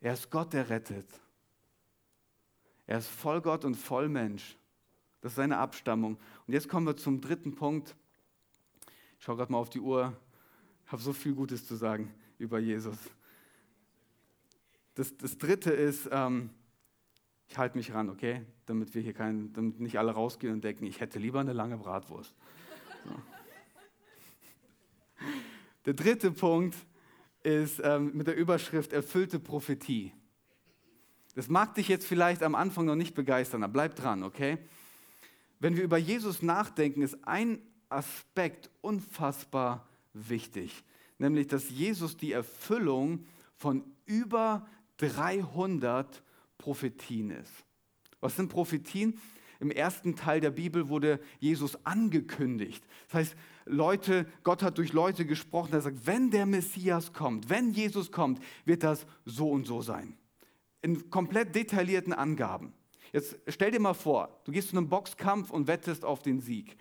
[0.00, 1.08] Er ist Gott, der rettet.
[2.88, 4.56] Er ist voll Gott und voll Mensch.
[5.20, 6.16] Das ist seine Abstammung.
[6.46, 7.94] Und jetzt kommen wir zum dritten Punkt.
[9.18, 10.16] Ich schaue gerade mal auf die Uhr.
[10.86, 12.96] Ich habe so viel Gutes zu sagen über Jesus.
[14.94, 16.48] Das, das dritte ist, ähm,
[17.46, 18.46] ich halte mich ran, okay?
[18.64, 21.76] Damit wir hier kein, damit nicht alle rausgehen und denken, ich hätte lieber eine lange
[21.76, 22.34] Bratwurst.
[23.04, 23.14] So.
[25.84, 26.74] Der dritte Punkt
[27.42, 30.14] ist ähm, mit der Überschrift erfüllte Prophetie.
[31.38, 34.58] Das mag dich jetzt vielleicht am Anfang noch nicht begeistern, aber bleib dran, okay?
[35.60, 40.82] Wenn wir über Jesus nachdenken, ist ein Aspekt unfassbar wichtig,
[41.16, 43.24] nämlich dass Jesus die Erfüllung
[43.54, 46.24] von über 300
[46.58, 47.52] Prophetien ist.
[48.18, 49.16] Was sind Prophetien?
[49.60, 52.82] Im ersten Teil der Bibel wurde Jesus angekündigt.
[53.06, 57.70] Das heißt, Leute, Gott hat durch Leute gesprochen, er sagt, wenn der Messias kommt, wenn
[57.70, 60.18] Jesus kommt, wird das so und so sein
[60.82, 62.72] in komplett detaillierten Angaben.
[63.12, 66.76] Jetzt stell dir mal vor, du gehst zu einem Boxkampf und wettest auf den Sieg.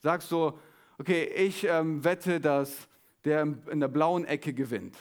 [0.00, 0.58] Sagst so,
[0.98, 2.88] okay, ich ähm, wette, dass
[3.24, 4.96] der in der blauen Ecke gewinnt.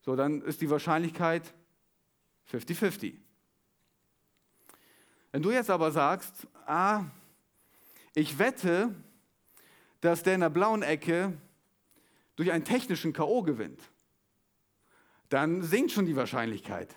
[0.00, 1.54] So, dann ist die Wahrscheinlichkeit
[2.50, 3.14] 50-50.
[5.32, 7.04] Wenn du jetzt aber sagst, ah,
[8.14, 8.94] ich wette,
[10.00, 11.36] dass der in der blauen Ecke
[12.36, 13.42] durch einen technischen K.O.
[13.42, 13.80] gewinnt,
[15.28, 16.96] dann sinkt schon die Wahrscheinlichkeit.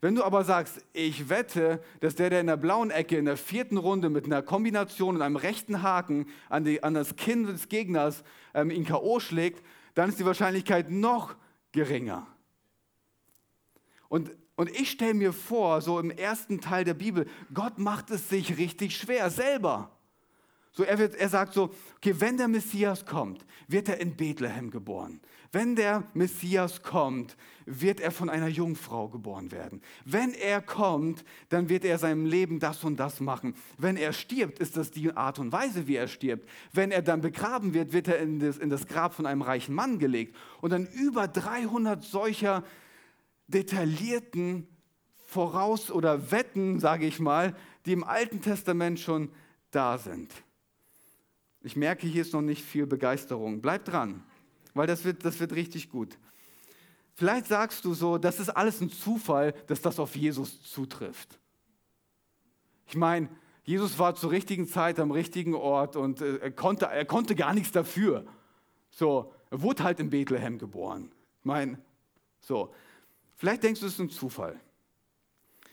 [0.00, 3.36] Wenn du aber sagst, ich wette, dass der, der in der blauen Ecke in der
[3.36, 7.68] vierten Runde mit einer Kombination und einem rechten Haken an, die, an das Kinn des
[7.68, 9.20] Gegners ähm, ihn K.O.
[9.20, 9.62] schlägt,
[9.94, 11.36] dann ist die Wahrscheinlichkeit noch
[11.72, 12.26] geringer.
[14.08, 18.30] Und, und ich stelle mir vor, so im ersten Teil der Bibel, Gott macht es
[18.30, 19.90] sich richtig schwer selber.
[20.72, 24.70] So, er, wird, er sagt so, okay, wenn der Messias kommt, wird er in Bethlehem
[24.70, 25.20] geboren.
[25.52, 27.36] Wenn der Messias kommt,
[27.66, 29.82] wird er von einer Jungfrau geboren werden.
[30.04, 33.54] Wenn er kommt, dann wird er seinem Leben das und das machen.
[33.76, 36.48] Wenn er stirbt, ist das die Art und Weise, wie er stirbt.
[36.72, 39.74] Wenn er dann begraben wird, wird er in das, in das Grab von einem reichen
[39.74, 40.36] Mann gelegt.
[40.60, 42.62] Und dann über 300 solcher
[43.48, 44.68] detaillierten
[45.26, 49.30] Voraus- oder Wetten, sage ich mal, die im Alten Testament schon
[49.72, 50.32] da sind.
[51.62, 53.60] Ich merke, hier ist noch nicht viel Begeisterung.
[53.60, 54.24] Bleib dran,
[54.74, 56.18] weil das wird, das wird richtig gut.
[57.14, 61.38] Vielleicht sagst du so, das ist alles ein Zufall, dass das auf Jesus zutrifft.
[62.86, 63.28] Ich meine,
[63.62, 67.54] Jesus war zur richtigen Zeit am richtigen Ort und äh, er, konnte, er konnte gar
[67.54, 68.24] nichts dafür.
[68.90, 71.12] So, er wurde halt in Bethlehem geboren.
[71.38, 71.78] Ich meine,
[72.40, 72.74] so.
[73.36, 74.60] Vielleicht denkst du, es ist ein Zufall.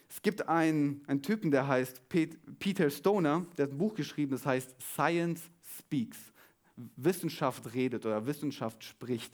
[0.09, 4.45] Es gibt einen, einen Typen, der heißt Peter Stoner, der hat ein Buch geschrieben, das
[4.45, 5.41] heißt Science
[5.79, 6.17] Speaks.
[6.95, 9.33] Wissenschaft redet oder Wissenschaft spricht.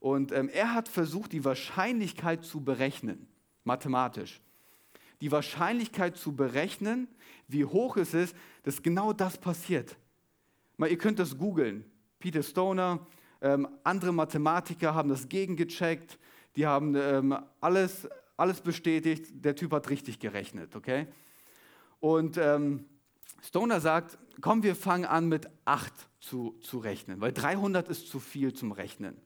[0.00, 3.26] Und ähm, er hat versucht, die Wahrscheinlichkeit zu berechnen,
[3.64, 4.40] mathematisch.
[5.20, 7.08] Die Wahrscheinlichkeit zu berechnen,
[7.48, 9.96] wie hoch es ist, dass genau das passiert.
[10.76, 11.84] Mal, ihr könnt das googeln.
[12.18, 13.06] Peter Stoner,
[13.40, 16.18] ähm, andere Mathematiker haben das gegengecheckt,
[16.56, 21.06] die haben ähm, alles, alles bestätigt, der Typ hat richtig gerechnet, okay?
[22.00, 22.84] Und ähm,
[23.42, 28.20] Stoner sagt, komm, wir fangen an mit 8 zu, zu rechnen, weil 300 ist zu
[28.20, 29.16] viel zum Rechnen.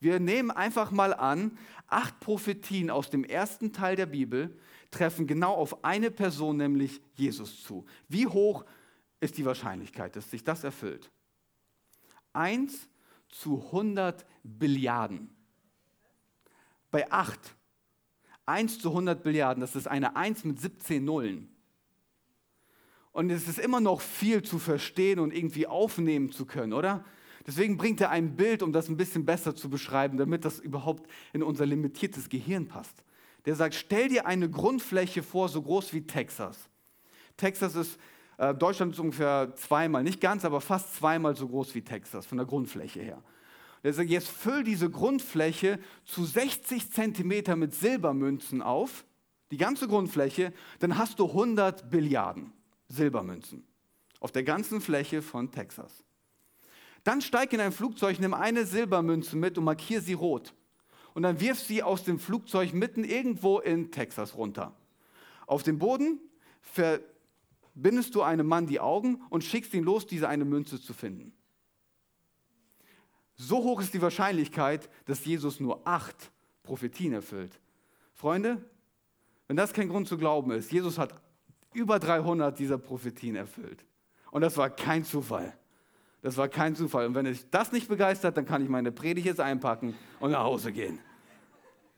[0.00, 4.56] Wir nehmen einfach mal an, acht Prophetien aus dem ersten Teil der Bibel
[4.90, 7.84] treffen genau auf eine Person, nämlich Jesus zu.
[8.08, 8.64] Wie hoch
[9.20, 11.10] ist die Wahrscheinlichkeit, dass sich das erfüllt?
[12.32, 12.88] 1
[13.28, 15.34] zu 100 Billiarden.
[16.90, 17.56] Bei 8,
[18.46, 21.54] 1 zu 100 Billiarden, das ist eine 1 mit 17 Nullen.
[23.12, 27.04] Und es ist immer noch viel zu verstehen und irgendwie aufnehmen zu können, oder?
[27.46, 31.08] Deswegen bringt er ein Bild, um das ein bisschen besser zu beschreiben, damit das überhaupt
[31.32, 33.02] in unser limitiertes Gehirn passt.
[33.46, 36.68] Der sagt, stell dir eine Grundfläche vor, so groß wie Texas.
[37.38, 37.98] Texas ist,
[38.36, 42.36] äh, Deutschland ist ungefähr zweimal, nicht ganz, aber fast zweimal so groß wie Texas, von
[42.36, 43.22] der Grundfläche her.
[43.82, 49.06] Er sagt, jetzt füll diese Grundfläche zu 60 Zentimeter mit Silbermünzen auf,
[49.50, 52.52] die ganze Grundfläche, dann hast du 100 Billiarden.
[52.88, 53.66] Silbermünzen
[54.20, 56.04] auf der ganzen Fläche von Texas.
[57.04, 60.54] Dann steig in ein Flugzeug, nimm eine Silbermünze mit und markier sie rot.
[61.14, 64.74] Und dann wirf sie aus dem Flugzeug mitten irgendwo in Texas runter.
[65.46, 66.20] Auf dem Boden
[66.60, 71.32] verbindest du einem Mann die Augen und schickst ihn los, diese eine Münze zu finden.
[73.36, 76.32] So hoch ist die Wahrscheinlichkeit, dass Jesus nur acht
[76.64, 77.58] Prophetien erfüllt.
[78.12, 78.68] Freunde,
[79.46, 81.14] wenn das kein Grund zu glauben ist, Jesus hat
[81.72, 83.84] über 300 dieser Prophetien erfüllt.
[84.30, 85.56] Und das war kein Zufall.
[86.22, 87.06] Das war kein Zufall.
[87.06, 90.42] Und wenn ich das nicht begeistert, dann kann ich meine Predigt jetzt einpacken und nach
[90.42, 90.98] Hause gehen.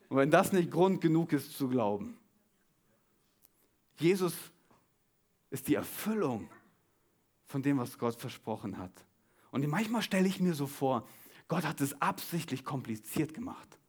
[0.09, 2.17] Und wenn das nicht Grund genug ist zu glauben.
[3.97, 4.35] Jesus
[5.51, 6.49] ist die Erfüllung
[7.47, 8.93] von dem, was Gott versprochen hat.
[9.51, 11.09] Und manchmal stelle ich mir so vor,
[11.49, 13.80] Gott hat es absichtlich kompliziert gemacht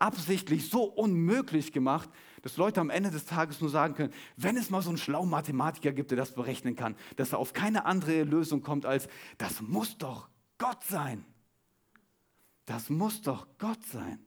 [0.00, 2.08] absichtlich so unmöglich gemacht,
[2.42, 5.28] dass Leute am Ende des Tages nur sagen können, wenn es mal so einen schlauen
[5.28, 9.08] Mathematiker gibt, der das berechnen kann, dass er auf keine andere Lösung kommt als,
[9.38, 11.24] das muss doch Gott sein.
[12.64, 14.18] Das muss doch Gott sein.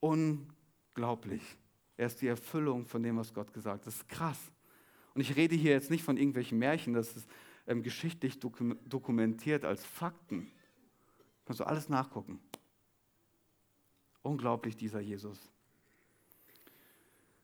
[0.00, 1.42] Unglaublich.
[1.96, 3.86] Er ist die Erfüllung von dem, was Gott gesagt hat.
[3.86, 4.38] Das ist krass.
[5.14, 7.28] Und ich rede hier jetzt nicht von irgendwelchen Märchen, das ist
[7.66, 10.50] ähm, geschichtlich dokumentiert als Fakten.
[11.44, 12.40] Kannst du alles nachgucken.
[14.22, 15.38] Unglaublich, dieser Jesus.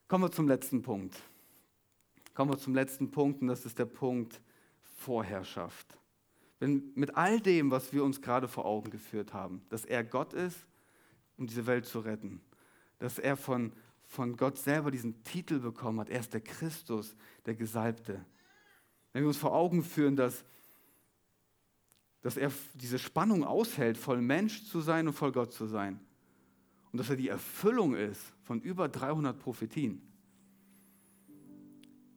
[0.07, 1.19] Kommen wir zum letzten Punkt.
[2.33, 4.41] Kommen wir zum letzten Punkt und das ist der Punkt
[4.97, 5.97] Vorherrschaft.
[6.59, 10.33] Wenn mit all dem, was wir uns gerade vor Augen geführt haben, dass er Gott
[10.33, 10.65] ist,
[11.37, 12.41] um diese Welt zu retten,
[12.99, 13.73] dass er von,
[14.05, 18.25] von Gott selber diesen Titel bekommen hat, er ist der Christus, der Gesalbte.
[19.13, 20.45] Wenn wir uns vor Augen führen, dass,
[22.21, 25.99] dass er diese Spannung aushält, voll Mensch zu sein und voll Gott zu sein,
[26.97, 30.01] und dass er die Erfüllung ist von über 300 Prophetien,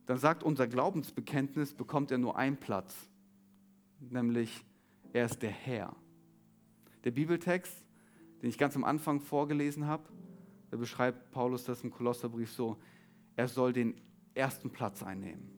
[0.06, 2.96] dann sagt unser Glaubensbekenntnis, bekommt er nur einen Platz,
[4.00, 4.64] nämlich
[5.12, 5.94] er ist der Herr.
[7.04, 7.76] Der Bibeltext,
[8.40, 10.04] den ich ganz am Anfang vorgelesen habe,
[10.70, 12.78] Da beschreibt Paulus das im Kolosserbrief so,
[13.36, 14.00] er soll den
[14.32, 15.50] ersten Platz einnehmen.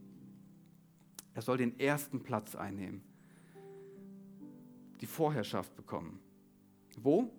[1.33, 3.05] Er soll den ersten Platz einnehmen.
[5.01, 6.19] Die Vorherrschaft bekommen.
[6.99, 7.31] Wo?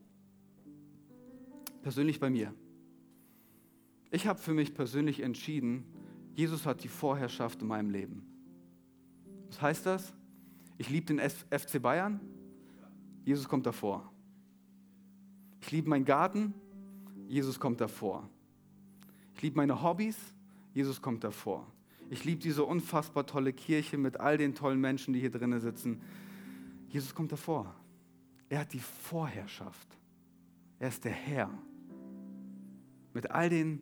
[1.84, 2.54] Persönlich bei mir.
[4.10, 5.84] Ich habe für mich persönlich entschieden,
[6.34, 8.26] Jesus hat die Vorherrschaft in meinem Leben.
[9.48, 10.14] Was heißt das?
[10.78, 12.20] Ich liebe den FC Bayern,
[13.26, 14.12] Jesus kommt davor.
[15.62, 16.54] Ich liebe meinen Garten,
[17.28, 18.30] Jesus kommt davor.
[19.36, 20.18] Ich liebe meine Hobbys,
[20.74, 21.68] Jesus kommt davor.
[22.10, 26.02] Ich liebe diese unfassbar tolle Kirche mit all den tollen Menschen, die hier drinnen sitzen.
[26.90, 27.74] Jesus kommt davor.
[28.50, 29.88] Er hat die Vorherrschaft.
[30.80, 31.50] Er ist der Herr.
[33.14, 33.82] Mit all, den,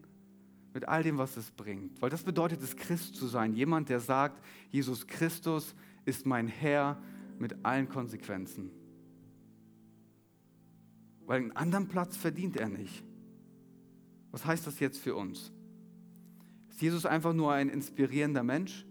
[0.74, 2.02] mit all dem, was es bringt.
[2.02, 3.54] Weil das bedeutet es, Christ zu sein.
[3.54, 7.02] Jemand, der sagt, Jesus Christus ist mein Herr
[7.40, 8.72] mit allen Konsequenzen.
[11.26, 13.04] Weil einen anderen Platz verdient er nicht.
[14.32, 15.52] Was heißt das jetzt für uns?
[16.70, 18.86] Ist Jesus einfach nur ein inspirierender Mensch?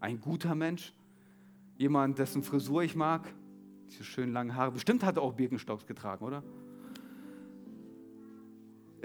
[0.00, 0.92] Ein guter Mensch?
[1.76, 3.34] Jemand, dessen Frisur ich mag?
[3.90, 4.72] Diese schönen langen Haare.
[4.72, 6.42] Bestimmt hat er auch Birkenstocks getragen, oder?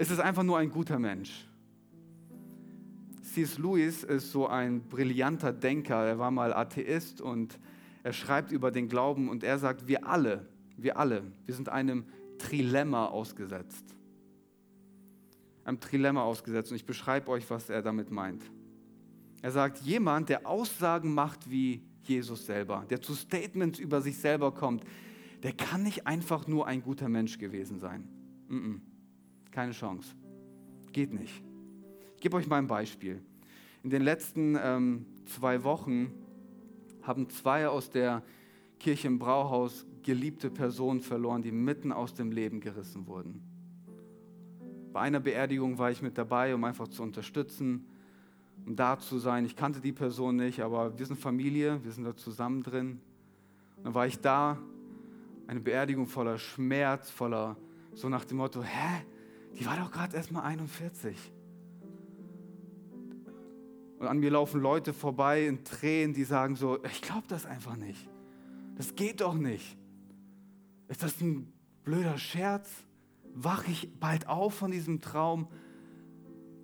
[0.00, 1.46] Ist es einfach nur ein guter Mensch?
[3.22, 3.58] C.S.
[3.58, 6.04] Lewis ist so ein brillanter Denker.
[6.04, 7.58] Er war mal Atheist und
[8.02, 12.06] er schreibt über den Glauben und er sagt, wir alle, wir alle, wir sind einem
[12.38, 13.94] Trilemma ausgesetzt
[15.64, 18.42] einem Trilemma ausgesetzt und ich beschreibe euch, was er damit meint.
[19.42, 24.52] Er sagt, jemand, der Aussagen macht wie Jesus selber, der zu Statements über sich selber
[24.52, 24.84] kommt,
[25.42, 28.08] der kann nicht einfach nur ein guter Mensch gewesen sein.
[28.48, 28.80] Mm -mm.
[29.50, 30.14] Keine Chance.
[30.92, 31.42] Geht nicht.
[32.16, 33.22] Ich gebe euch mal ein Beispiel.
[33.82, 36.12] In den letzten ähm, zwei Wochen
[37.02, 38.22] haben zwei aus der
[38.78, 43.42] Kirche im Brauhaus geliebte Personen verloren, die mitten aus dem Leben gerissen wurden.
[44.92, 47.86] Bei einer Beerdigung war ich mit dabei, um einfach zu unterstützen,
[48.66, 49.44] um da zu sein.
[49.44, 53.00] Ich kannte die Person nicht, aber wir sind Familie, wir sind da zusammen drin.
[53.76, 54.58] Und dann war ich da,
[55.46, 57.56] eine Beerdigung voller Schmerz, voller,
[57.94, 59.04] so nach dem Motto, hä,
[59.58, 61.16] die war doch gerade erst mal 41.
[63.98, 67.76] Und an mir laufen Leute vorbei in Tränen, die sagen so, ich glaube das einfach
[67.76, 68.08] nicht.
[68.76, 69.76] Das geht doch nicht.
[70.88, 71.52] Ist das ein
[71.84, 72.70] blöder Scherz?
[73.34, 75.48] wache ich bald auf von diesem Traum.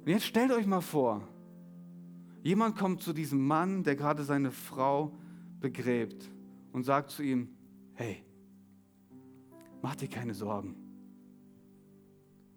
[0.05, 1.27] Und jetzt stellt euch mal vor,
[2.43, 5.13] jemand kommt zu diesem Mann, der gerade seine Frau
[5.61, 6.31] begräbt
[6.73, 7.49] und sagt zu ihm,
[7.95, 8.23] hey,
[9.83, 10.77] mach dir keine Sorgen.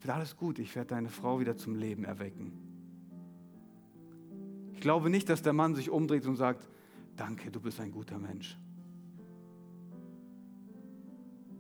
[0.02, 2.54] Wird alles gut, ich werde deine Frau wieder zum Leben erwecken.
[4.74, 6.68] Ich glaube nicht, dass der Mann sich umdreht und sagt,
[7.18, 8.58] danke, du bist ein guter Mensch.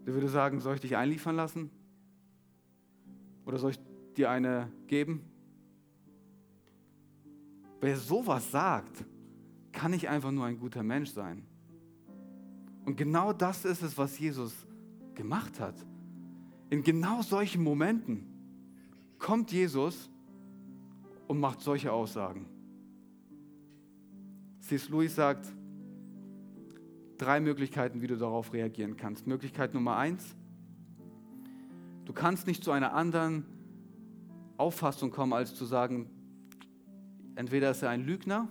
[0.05, 1.69] Der würde sagen, soll ich dich einliefern lassen?
[3.45, 3.79] Oder soll ich
[4.15, 5.21] dir eine geben?
[7.81, 9.03] Wer sowas sagt,
[9.71, 11.43] kann nicht einfach nur ein guter Mensch sein.
[12.85, 14.65] Und genau das ist es, was Jesus
[15.13, 15.75] gemacht hat.
[16.69, 18.28] In genau solchen Momenten
[19.19, 20.09] kommt Jesus
[21.27, 22.45] und macht solche Aussagen.
[24.61, 24.89] C.S.
[24.89, 25.45] Lewis sagt,
[27.17, 29.27] drei Möglichkeiten, wie du darauf reagieren kannst.
[29.27, 30.35] Möglichkeit Nummer eins,
[32.09, 33.45] Du kannst nicht zu einer anderen
[34.57, 36.09] Auffassung kommen, als zu sagen,
[37.35, 38.47] entweder ist er ein Lügner,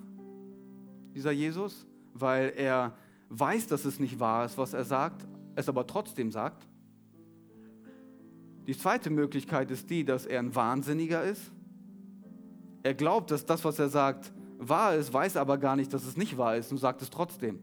[1.13, 2.97] dieser Jesus, weil er
[3.31, 5.27] weiß, dass es nicht wahr ist, was er sagt,
[5.57, 6.69] es aber trotzdem sagt.
[8.69, 11.51] Die zweite Möglichkeit ist die, dass er ein Wahnsinniger ist.
[12.83, 16.19] Er glaubt, dass das, was er sagt, wahr ist, weiß aber gar nicht, dass es
[16.19, 17.61] nicht wahr ist und sagt es trotzdem.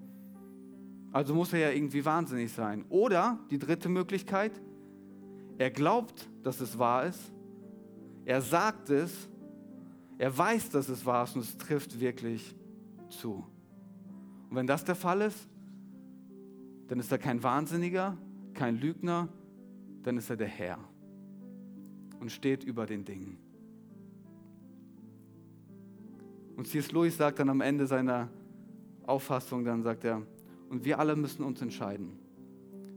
[1.12, 2.86] Also muss er ja irgendwie wahnsinnig sein.
[2.90, 4.52] Oder die dritte Möglichkeit,
[5.60, 7.32] er glaubt, dass es wahr ist.
[8.26, 9.30] Er sagt es.
[10.18, 12.56] Er weiß, dass es wahr ist und es trifft wirklich
[13.10, 13.46] zu.
[14.50, 15.48] Und wenn das der Fall ist,
[16.88, 18.18] dann ist er kein Wahnsinniger,
[18.56, 19.28] kein Lügner,
[20.02, 20.80] dann ist er der Herr
[22.20, 23.38] und steht über den Dingen.
[26.56, 26.92] Und C.S.
[26.92, 28.30] Lewis sagt dann am Ende seiner
[29.06, 30.22] Auffassung, dann sagt er,
[30.70, 32.20] und wir alle müssen uns entscheiden.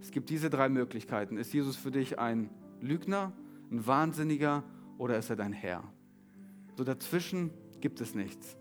[0.01, 1.37] Es gibt diese drei Möglichkeiten.
[1.37, 2.51] Ist Jesus für dich ein
[2.81, 3.33] Lügner,
[3.71, 4.65] ein Wahnsinniger
[4.97, 5.83] oder ist er dein Herr?
[6.77, 7.51] So dazwischen
[7.81, 8.57] gibt es nichts.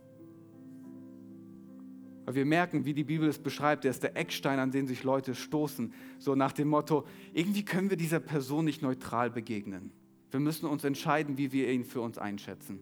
[2.26, 5.04] Weil wir merken, wie die Bibel es beschreibt, er ist der Eckstein, an den sich
[5.04, 5.94] Leute stoßen.
[6.20, 9.92] So nach dem Motto, irgendwie können wir dieser Person nicht neutral begegnen.
[10.32, 12.80] Wir müssen uns entscheiden, wie wir ihn für uns einschätzen.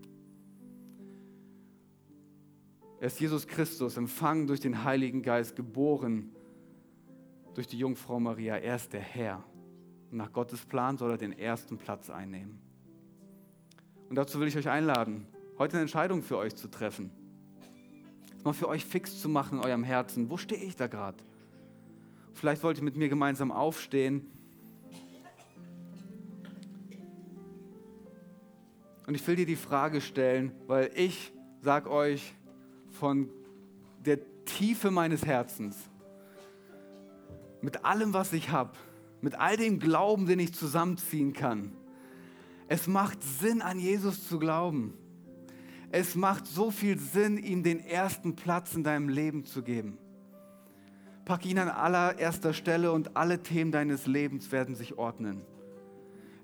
[2.99, 6.31] Er ist Jesus Christus, empfangen durch den Heiligen Geist, geboren
[7.53, 8.55] durch die Jungfrau Maria.
[8.57, 9.43] Er ist der Herr.
[10.11, 12.59] Und nach Gottes Plan soll er den ersten Platz einnehmen.
[14.09, 15.27] Und dazu will ich euch einladen,
[15.57, 17.11] heute eine Entscheidung für euch zu treffen.
[18.43, 20.29] Mal für euch fix zu machen in eurem Herzen.
[20.29, 21.17] Wo stehe ich da gerade?
[22.33, 24.29] Vielleicht wollt ihr mit mir gemeinsam aufstehen.
[29.07, 31.31] Und ich will dir die Frage stellen, weil ich
[31.61, 32.33] sage euch
[32.91, 33.29] von
[34.03, 35.77] der Tiefe meines Herzens,
[37.61, 38.73] mit allem, was ich habe,
[39.21, 41.71] mit all dem Glauben, den ich zusammenziehen kann,
[42.67, 44.95] es macht Sinn, an Jesus zu glauben.
[45.91, 49.97] Es macht so viel Sinn, ihm den ersten Platz in deinem Leben zu geben.
[51.25, 55.41] Pack ihn an allererster Stelle und alle Themen deines Lebens werden sich ordnen.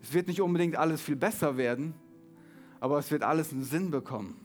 [0.02, 1.94] Es wird nicht unbedingt alles viel besser werden,
[2.82, 4.36] aber es wird alles einen Sinn bekommen.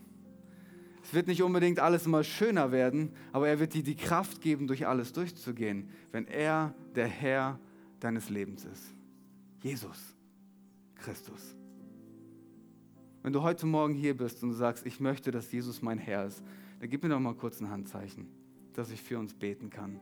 [1.03, 4.67] Es wird nicht unbedingt alles immer schöner werden, aber er wird dir die Kraft geben,
[4.67, 7.59] durch alles durchzugehen, wenn er der Herr
[7.99, 8.93] deines Lebens ist.
[9.61, 10.15] Jesus
[10.95, 11.55] Christus.
[13.23, 16.43] Wenn du heute Morgen hier bist und sagst, ich möchte, dass Jesus mein Herr ist,
[16.79, 18.27] dann gib mir doch mal kurz ein Handzeichen,
[18.73, 19.99] dass ich für uns beten kann.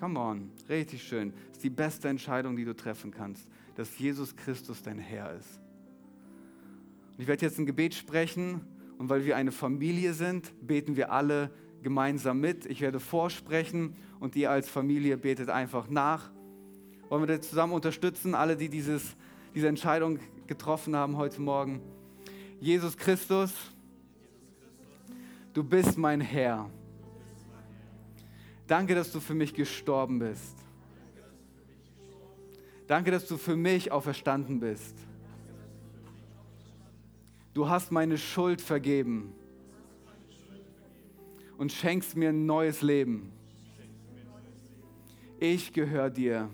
[0.00, 1.32] Come on, richtig schön.
[1.48, 5.60] Das ist die beste Entscheidung, die du treffen kannst, dass Jesus Christus dein Herr ist.
[7.14, 8.62] Und ich werde jetzt ein Gebet sprechen
[8.98, 11.50] und weil wir eine Familie sind, beten wir alle
[11.82, 12.66] gemeinsam mit.
[12.66, 16.32] Ich werde vorsprechen und ihr als Familie betet einfach nach.
[17.08, 19.14] Wollen wir das zusammen unterstützen, alle, die dieses,
[19.54, 21.80] diese Entscheidung getroffen haben heute Morgen?
[22.58, 23.52] Jesus Christus,
[25.52, 26.68] du bist mein Herr.
[28.66, 30.56] Danke, dass du für mich gestorben bist.
[32.86, 34.96] Danke, dass du für mich auferstanden bist.
[37.54, 39.32] Du hast meine Schuld vergeben
[41.56, 43.30] und schenkst mir ein neues Leben.
[45.38, 46.50] Ich gehöre dir.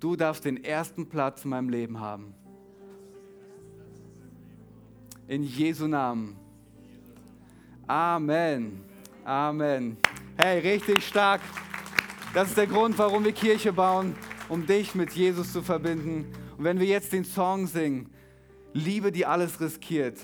[0.00, 2.32] Du darfst den ersten Platz in meinem Leben haben.
[5.28, 6.36] In Jesu Namen.
[7.86, 8.80] Amen.
[9.22, 9.98] Amen.
[10.38, 11.42] Hey, richtig stark.
[12.32, 14.14] Das ist der Grund, warum wir Kirche bauen,
[14.48, 16.32] um dich mit Jesus zu verbinden.
[16.56, 18.08] Und wenn wir jetzt den Song singen,
[18.76, 20.18] Liebe, die alles riskiert,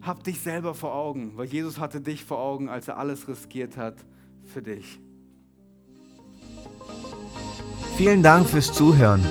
[0.00, 3.76] hab dich selber vor Augen, weil Jesus hatte dich vor Augen, als er alles riskiert
[3.76, 3.96] hat
[4.44, 4.98] für dich.
[7.98, 9.22] Vielen Dank fürs Zuhören.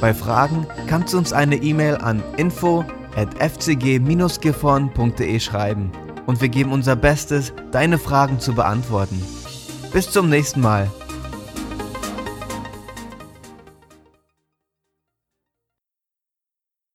[0.00, 2.84] Bei Fragen kannst du uns eine E-Mail an info
[3.16, 5.90] at fcg-gifhorn.de schreiben
[6.26, 9.20] und wir geben unser Bestes, deine Fragen zu beantworten.
[9.92, 10.88] Bis zum nächsten Mal.